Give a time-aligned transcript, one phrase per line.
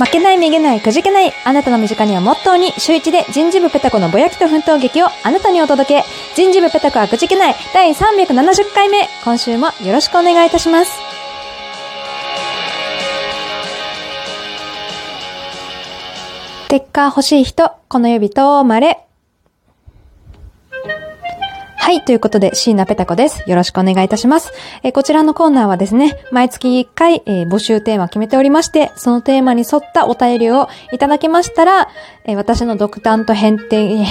[0.00, 6.04] 負けない、めげない、くじけない、あなたの身近にはモットーに、週一で人事部ペタコのぼやきと奮闘劇をあなたにお届け。
[6.34, 9.06] 人事部ペタコはくじけない、第370回目。
[9.22, 10.92] 今週もよろしくお願いいたします。
[16.68, 19.04] テッカー欲しい人、この指とまれ。
[21.82, 23.42] はい、ということで、椎名ペタコです。
[23.48, 24.52] よろしくお願いいたします。
[24.82, 31.88] え、こちらのコーナーはですね、毎月1回、えー、募集テーマ決めておりまして、そのテーマに沿ったお便りをいただけましたら、
[32.26, 34.06] えー、私の独断と偏見、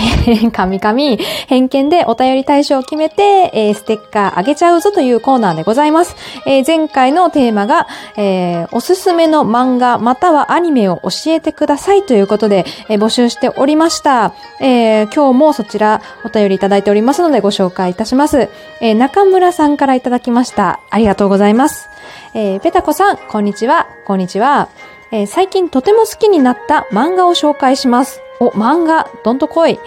[0.51, 0.99] 神々、
[1.47, 6.15] 偏見でお便り対象を決めて、えステッカーあげちゃうぞというコーナーでございます。
[6.47, 14.33] え前回のテーマが、えおすすめの漫画またはアニメを教えてくださいということで、え募集しておりました。
[14.59, 18.49] え今日もそちらお便りいただいておりますのでご紹介紹介いたします。
[18.81, 20.79] えー、中村さんからいただきました。
[20.89, 21.89] ありがとうございます。
[22.33, 23.87] えー、ペタコさん、こんにちは。
[24.05, 24.69] こんにちは。
[25.11, 28.21] えー、最近とても好きになった漫画を紹介します。
[28.39, 29.79] お、漫画、どんと来い。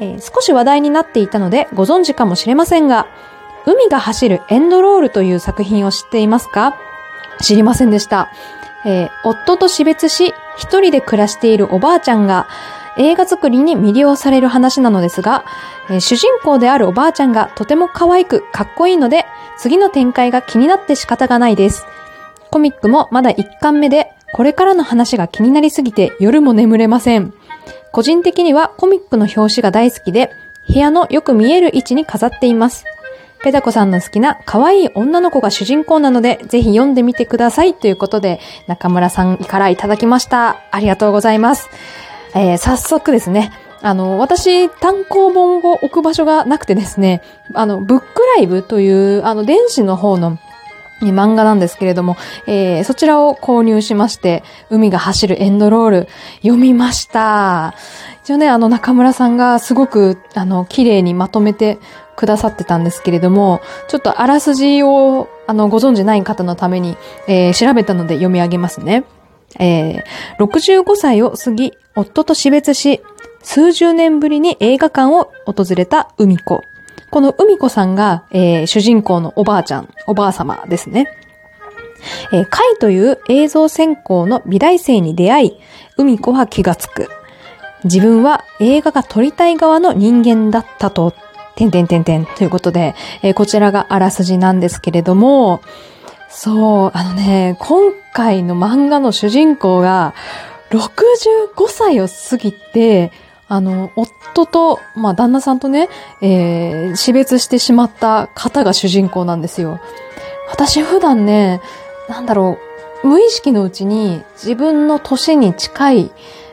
[0.00, 3.06] えー、少し話題になっていたのでご存知かもしれませんが、
[3.64, 6.76] 海が走るエンドロールという作品を知っていますか？
[7.40, 8.30] 知りませんでした。
[8.84, 12.46] えー、夫と死別し、一人で暮らしているおばあちゃんが、
[12.98, 15.44] 映画作りに魅了される話なのですが、
[15.90, 19.24] えー、主人公であるおばあちゃんがとても可愛くかっこいいので、
[19.58, 21.86] 次の展開が気になって仕方がないです。
[22.50, 27.32] コミックもまだ1巻目で、これからの話が気になりすぎて夜も眠れません。
[27.92, 30.30] 個人的にはコミックの表紙が大好きで、
[30.66, 32.84] 部屋のよく見える位置に飾っています。
[33.44, 40.62] ペタコさんの好きな可愛い女の子が主人公なので、ぜひ読んでみてくださいということで、中村さんからいただきました。
[40.70, 41.68] ありがとうございます。
[42.34, 50.38] えー、早速ですね、あの、私、単行本を置く場所がなくてですね、あの、ブックライブという、あの、電子の方の
[51.00, 57.74] 漫画なんですけれども、えー、そちらを購入しまして、海が走るエンドロール、読みました。
[58.22, 61.78] 一応ね、あの、中村さんがすごく、あの、綺麗にまとめて
[62.16, 66.96] くださってたんですけれども、ちょっとあらすじを、あの、ご存知ない方のために、
[67.28, 69.04] えー、調べたので読み上げますね。
[69.58, 70.04] えー、
[70.38, 73.00] 65歳を過ぎ、夫と死別し、
[73.42, 76.64] 数十年ぶりに映画館を訪れた海子。
[77.10, 81.06] この海子さんが、えー、主人公のおばあちゃん、おばあ様ですね。
[82.32, 85.56] えー、カイという映像専攻の美大生に出会い、
[85.96, 87.08] 海子は気がつく。
[87.84, 91.12] 自分は映画が撮りたい側の人間だったと、
[91.54, 95.60] てんてんてんてんということで、えー、こちらがあらすじなんですけれども、
[96.36, 100.14] そう、あのね、今回の漫画の主人公が、
[100.70, 103.12] 65歳を過ぎて、
[103.46, 105.88] あの、夫と、まあ、旦那さんとね、
[106.20, 109.80] えー、死別してしまった方が主人公なんですよ。
[110.50, 111.60] 私普段ね、
[112.08, 112.58] なんだろ
[113.04, 116.12] う、無意識のうちに自分の年に近い、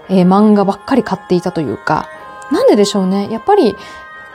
[0.09, 2.07] えー、漫画ばっかり買っていたというか、
[2.51, 3.29] なんででしょうね。
[3.31, 3.75] やっぱり、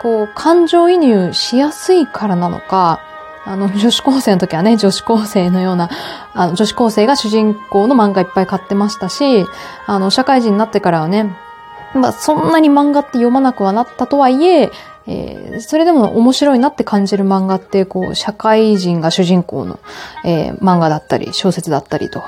[0.03, 3.01] こう、感情移入しやすいからなのか、
[3.47, 5.89] あの、女子高生の時はね、女子高生のような、
[6.35, 9.47] あの、女子高生が主人公の漫画いっぱい買ってましたし、
[9.87, 11.37] あの、社会人になってからはね、
[11.95, 14.73] まあ、そんなに漫画って読まなくはなったとはいえ、
[15.07, 19.79] えー、それでも面白いなって感じる漫画って、こう、社会人が主人公の、
[20.25, 22.25] えー、漫画だったり、小説だったりと、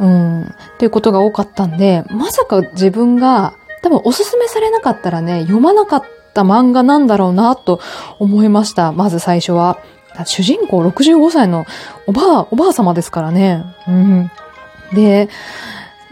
[0.00, 0.46] うん、っ
[0.78, 7.80] ていうことが多かったんで、まさか自分が、多分おすすめされなかったらね、読まなかった漫画なんだろうなと
[8.18, 8.92] 思いました。
[8.92, 9.78] まず最初は。
[10.24, 11.66] 主人公65歳の
[12.06, 13.64] おばあ、おばあ様ですからね。
[13.86, 14.30] うん。
[14.94, 15.28] で、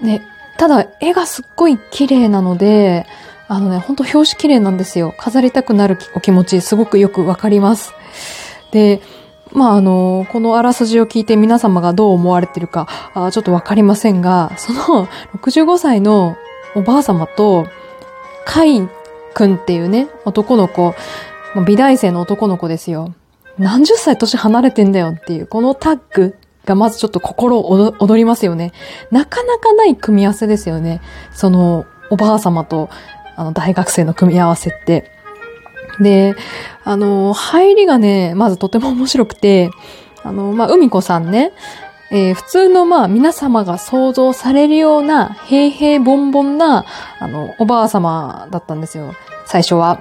[0.03, 0.23] ね、
[0.57, 3.07] ただ絵がすっごい綺麗なので、
[3.49, 5.15] あのね、ほんと表紙綺麗なんですよ。
[5.19, 7.93] 飾りたくなるお気持ちすごくよくわかります。
[8.71, 9.01] で、
[9.53, 16.37] まああの、このあらすじを聞いて皆様がどう思われてるか、あちょっとわかりませんが、その65歳の
[16.75, 17.67] おばあ様と、
[18.45, 18.89] カイ
[19.35, 20.95] 君っていうね、男の子、
[21.67, 23.15] 美大生の男の子ですよ。
[23.59, 28.73] 何十歳年離れてんだよっていう、このタッグがまずちょっと心を踊りますよね。
[29.11, 31.01] なかなかない組み合わせですよね。
[31.33, 32.91] その、おばあ様と、
[33.37, 35.11] あの、大学生の組み合わせって。
[36.01, 36.35] で、
[36.85, 39.71] あの、入りがね、まずとても面白くて、
[40.23, 41.53] あの、まあ、海子さんね、
[42.11, 46.85] えー、普通のまあ皆様が想像されるような平平凡凡な
[47.19, 49.15] あのおばあ様だったんですよ。
[49.47, 50.01] 最初は。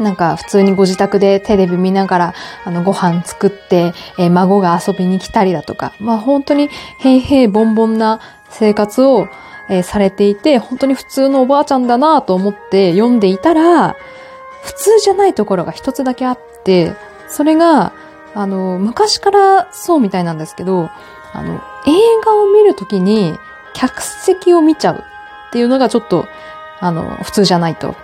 [0.00, 9.28] なんか普通にご自宅でテレビ見ながら、あの、ご飯作って、えー、孫が遊びに来たりだとか、まあ本当に平平凡凡な生活を、
[9.68, 13.94] えー、されていて、本当に普通のおばあちゃんだなと思って読んでいたら、
[14.62, 16.94] 普通じゃないところが一つだけあって、
[17.28, 17.92] それが、
[18.34, 20.90] あの、昔からそうみたいなんですけど、
[21.32, 21.54] あの、
[21.86, 21.92] 映
[22.24, 23.34] 画を見るときに、
[23.74, 26.26] 客席を見ちゃうっていうのがちょっと、
[26.80, 27.94] あの、普通じゃないと。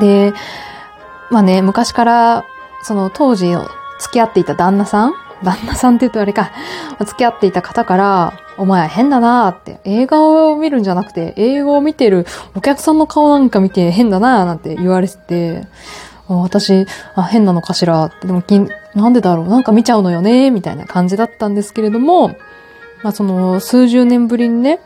[0.00, 0.32] で、
[1.32, 2.44] まあね、昔から、
[2.82, 3.52] その当時
[3.98, 5.14] 付き合っていた旦那さん？
[5.42, 6.52] 旦那さんって言うとあれか、
[7.00, 15.66] 付き合っていた方から、お前変だなーって、映画を見るんじゃなくて、映画を見てるお客さんの顔なんか見て変だなーなんて言われてて、
[16.28, 18.04] 私、あ、変なのかしら？
[18.04, 18.42] って、でも
[18.94, 19.48] なんでだろう？
[19.48, 22.28] なんか見ちゃうのよねみたいな感じだったんですけれども、
[23.02, 24.80] まあその、数十年ぶりにね、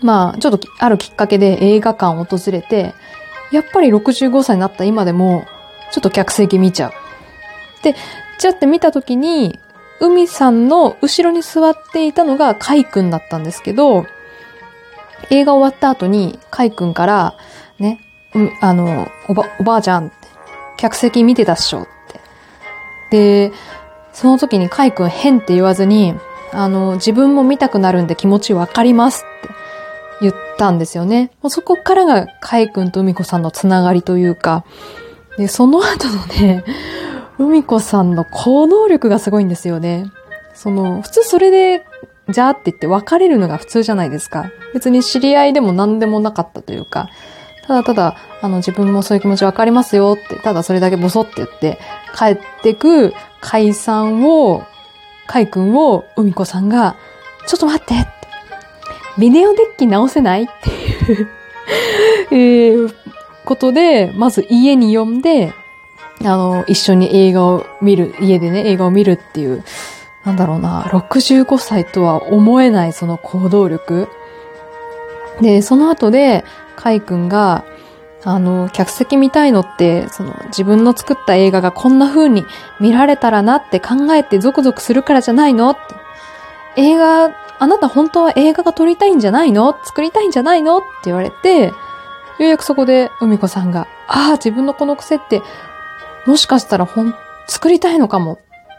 [0.00, 2.94] まあ、ちょっとあるきっかけで映画館を訪れて、
[3.52, 5.44] やっぱり65歳になった今でも、
[5.92, 6.92] ちょっと客席見ちゃう。
[7.84, 7.94] で、
[8.38, 9.58] ちゃって見た時に、
[10.00, 14.04] 海さんの後ろに座っていたのがカイ君だったんですけど、
[15.30, 17.34] 映画終わった後にカイ君から、
[17.78, 18.00] ね、
[18.60, 20.10] あの、おば、おばあちゃん、
[20.76, 21.88] 客席見てたっしょっ
[23.10, 23.48] て。
[23.50, 23.52] で、
[24.12, 26.14] その時にカイ君変って言わずに、
[26.52, 29.54] あの、自分も見たくなるんで気持ちわかりますって
[30.20, 31.30] 言ったんですよね。
[31.42, 34.64] もうそこからがカイ君と海子さんのつながりというか、
[35.38, 36.64] で、その後のね、
[37.38, 40.10] 海子さんの行動力がすごいんですよね。
[40.54, 41.84] その、普通それで、
[42.28, 44.50] じゃあって言って別れるのが普通じゃないですか。
[44.74, 47.08] 別に知り合いでも何でもなかったというか、
[47.66, 51.78] ただただ、あの、自分もそういう気持ちわかりますよって、ただそれだけボソって言って、
[52.16, 54.64] 帰ってく解散を、
[55.26, 56.96] 海君を海子さんが、
[57.46, 58.10] ちょっと待ってって
[59.18, 61.28] ビデオデッキ直せないっていう
[62.30, 62.94] えー、
[63.44, 65.52] ことで、まず家に呼んで、
[66.24, 69.64] あの、一緒に映画を見る、家でね、映画を見るっていう、
[70.24, 74.08] なんだろうな、65歳とは思えないその行動力。
[75.40, 76.44] で、その後で、
[76.76, 77.64] カイ君が、
[78.24, 82.44] あの、客席見たいのって、その、自分の作った映画がこんな風に
[82.78, 85.70] 見られたらなって考えてゾクゾクするからじゃないの？
[85.70, 85.80] って。
[86.76, 89.76] 映画、あなた本当は映画が撮りたいんじゃないの？
[89.82, 90.78] 作りたいんじゃないの？
[90.78, 91.72] って言われて、
[92.44, 95.42] ようやくそこで、海子さんが、ああ、自分のこの癖って
[96.26, 97.14] もしかしたらほん、
[97.48, 98.34] 作りたいのかも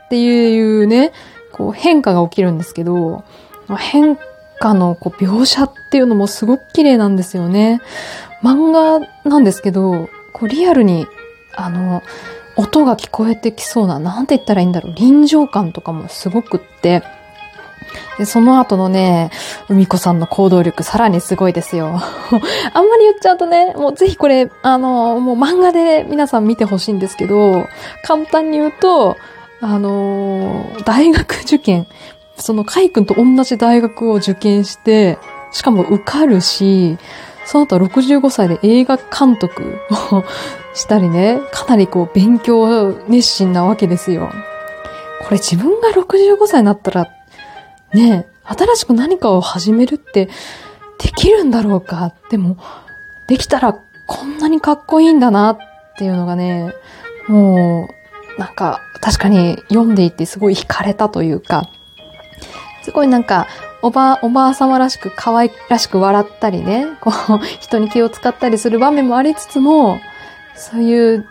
[0.05, 1.11] っていうね、
[1.51, 3.23] こう変化が起きるんですけど、
[3.77, 4.17] 変
[4.59, 7.81] 化のこう描写っていうのもすごく綺麗なんですよね。
[8.41, 11.05] 漫画なんですけど、こうリアルに、
[11.55, 12.01] あの、
[12.55, 17.03] 音が聞こえてきそうな、なんて言ったらいいんだろう、臨場感とかもすごくって、
[18.17, 19.31] で、その後のね、
[19.69, 21.87] 海子さんの行動力さらにすごいですよ。
[22.73, 27.67] あんまり言っちゃうとね、もうぜひこれ、あの、もう漫画で皆さん見てほしいんですけど、
[28.03, 29.17] 簡単に言うと、
[29.61, 31.87] あの、大学受験、
[32.35, 35.17] そのカイ君と同じ大学を受験して、
[35.51, 36.97] しかも受かるし、
[37.45, 39.77] その後65歳で映画監督
[40.11, 40.23] を
[40.73, 44.31] したりね、かなりこう勉強熱心なわけですよ。
[45.23, 47.07] これ自分が65歳になったら
[47.93, 50.29] ね新しく何かを始めるって
[50.97, 52.13] できるんだろうか？
[52.29, 52.57] でも、
[53.27, 55.57] できたらこんなにかっこいいんだなっ
[55.97, 56.73] ていうのがね、
[57.27, 57.87] も
[58.37, 61.69] う、なんか、確かに読んでいてすごい惹かれたというか、
[62.83, 63.47] すごいなんか、
[63.81, 69.99] おば、おばあ様らしく可愛らしく笑ったりね、こう、人に気を使ったりする場面もありつつも、
[70.55, 71.27] そういう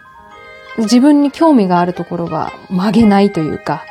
[0.79, 3.85] 自分に興味があるところが曲げないというか、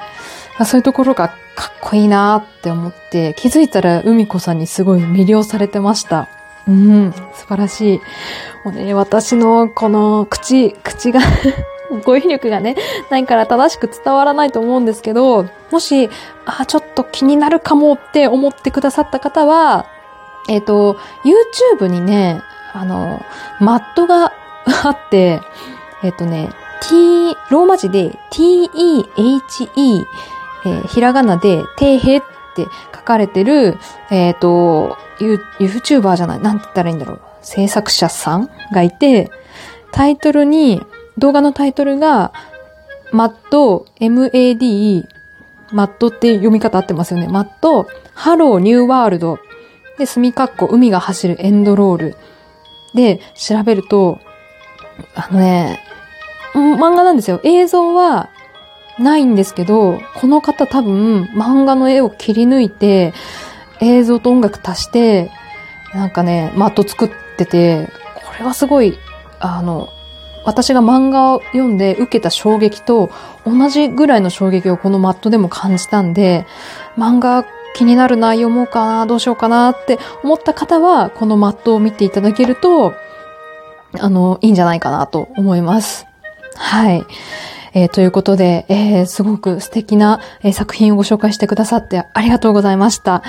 [0.65, 6.29] そういうところがかっこいいなって思って、気づいたら海子さんにすごい魅了されてました。
[6.67, 8.01] うん、素晴らしい。
[8.63, 11.19] もうね、私のこの口、口が
[12.05, 12.75] 語彙力がね、
[13.09, 16.09] ないから正しく伝わらないと思うんですけど、もし、
[16.45, 19.87] あ、ちょっと気になるかもって思ってくださった方は、
[20.47, 20.97] えっ、ー、と、
[21.79, 22.41] YouTube にね、
[22.73, 23.23] あの、
[23.59, 24.31] マットが
[24.83, 25.41] あって、
[26.03, 26.49] えっ、ー、とね、
[26.81, 30.05] t、ローマ字で t-e-h-e
[30.65, 32.21] えー、ひらがなで、てへっ
[32.55, 32.65] て
[32.95, 33.77] 書かれてる、
[34.09, 37.21] えっ、ー、と、ユーチューバーじゃない、なんて言ったらいいんだろう。
[37.41, 39.29] 制作者さんがいて、
[39.91, 40.81] タイトルに、
[41.17, 42.33] 動画のタイトルが、
[43.11, 45.03] マット、MAD、
[45.71, 47.27] マットって読み方合ってますよね。
[47.27, 49.39] マット、ハローニューワールド。
[49.97, 52.15] で、墨括弧、海が走るエンドロール。
[52.93, 54.19] で、調べると、
[55.15, 55.79] あのね、
[56.53, 57.39] 漫画なんですよ。
[57.43, 58.29] 映像は
[58.99, 63.13] ないんですけど、この方多分漫画の絵を切り抜いて、
[63.79, 65.31] 映像と音楽足して、
[65.93, 67.89] なんかね、マット作ってて、
[68.27, 68.97] これはすごい、
[69.39, 69.89] あの、
[70.45, 73.11] 私が漫画を読んで受けた衝撃と
[73.45, 76.45] 同じぐらいの衝撃をこのマットでも感じたんで、
[76.97, 82.93] 漫画気になるな、読もうかな、どうしようかなって思った方は、このマットを見ていただけると、
[83.99, 86.05] あの、いいんじゃないかなと思います。
[86.55, 87.05] はい。
[87.73, 90.19] えー、ということで、えー、すごく素敵な、
[90.53, 93.23] 作品をご紹介してくださってありがとうございました。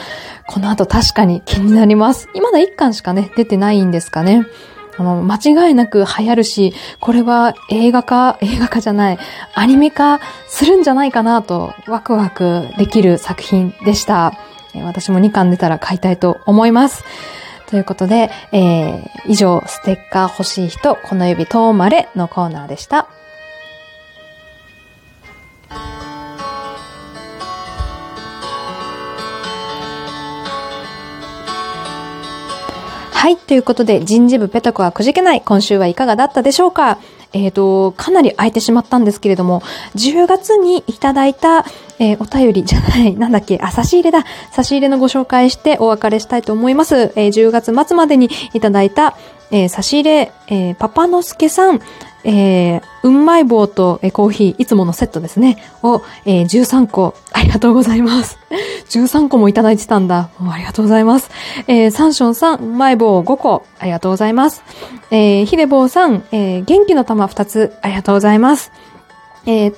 [0.46, 2.28] この後確かに気になります。
[2.34, 4.46] 今だ1巻しかね、出てないんですかね。
[4.98, 5.36] あの、間
[5.68, 9.18] 違いなく流行るし、これは映画化、映画化じゃない、
[9.54, 14.34] アニメ化するんじゃないかなと、ワクワクできる作品でした。
[14.74, 17.04] 私も2巻出たら買いたいと思います。
[17.66, 23.08] ということで、えー、以上、ステッカー欲しい人、この指とまれのコーナーでした。
[33.22, 33.36] はい。
[33.36, 35.42] ということで、人事部ペタコはくじけない。
[35.42, 36.98] 今週はいかがだったでしょうか？
[37.32, 39.60] えっ、ー、と、かなり空いてしまったんですけれども、
[39.94, 41.64] 10月にいただいた、
[42.00, 44.24] えー、お便りじゃない、 なんだっけ、あ、差し入れだ。
[44.50, 47.12] 差し入れのご紹介してお別れしたいと思います。
[47.14, 49.16] えー、10月末までにいただいた、
[49.52, 51.80] えー、差し入れ、えー、パパのすけさん、
[52.24, 58.38] えー、うんまい棒と、えー、コーヒー、いつものセットですね、を、えー、13個、ありがとうございます。
[58.90, 60.28] 13個もいただいてたんだ。
[60.40, 61.30] ありがとうございます。
[61.66, 64.62] えー、サンションさん、うまい棒5個、ありがとうございます。
[65.10, 68.72] えー、ひでぼうさん、えー、元気の玉2つ、ありがとうございます。
[69.46, 69.74] えー、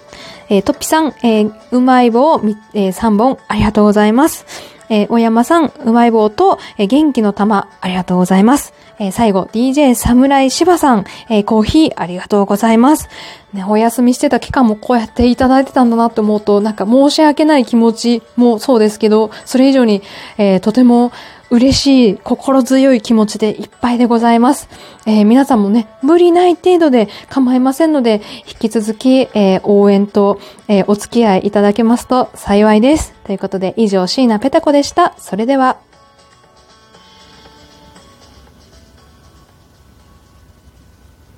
[0.50, 2.40] えー、とっぴさん、えー、うまい棒、
[2.74, 4.44] えー、3本、ありがとうございます。
[4.90, 8.74] えー、お山さん、うまい棒と、えー、元気の玉、ありがとうございます。
[8.98, 13.08] えー、最後、DJ 侍芝さん、えー、コーヒーありがとうございます。
[13.52, 20.02] ね、お休みしてた期間もこうやっていただいてたんだなって思うと、なんか申し訳ない気持ちもそうですけど、それ以上に、
[20.38, 21.12] えー、とても
[21.50, 24.68] 嬉しい、心強い気持ちでいっぱいでございます。
[25.06, 33.14] えー、皆さんもね、無理ない程度で構いませんので、引き続き、えー、応援と、えー、お付き合いいただけますと幸いです。
[33.24, 35.14] ということで、以上、椎名ペタ子でした。
[35.18, 35.76] それでは。